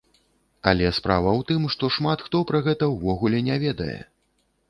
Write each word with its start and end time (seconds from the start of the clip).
Але 0.69 0.87
справа 0.97 1.31
ў 1.33 1.41
тым, 1.51 1.67
што 1.75 1.91
шмат 1.97 2.23
хто 2.27 2.41
пра 2.51 2.63
гэта 2.67 2.89
ўвогуле 2.95 3.43
не 3.51 3.57
ведае. 3.65 4.01